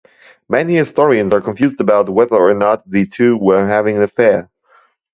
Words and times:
Many 0.49 0.73
historians 0.75 1.31
are 1.31 1.41
confused 1.41 1.79
about 1.79 2.09
whether 2.09 2.33
or 2.35 2.55
not 2.55 2.89
the 2.89 3.05
two 3.05 3.37
were 3.37 3.67
having 3.67 3.97
an 3.97 4.01
affair. 4.01 4.49